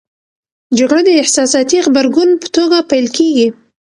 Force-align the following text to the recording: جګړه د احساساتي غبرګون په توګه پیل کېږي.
جګړه 0.77 1.01
د 1.05 1.09
احساساتي 1.21 1.77
غبرګون 1.85 2.29
په 2.41 2.47
توګه 2.55 2.77
پیل 2.89 3.07
کېږي. 3.17 3.47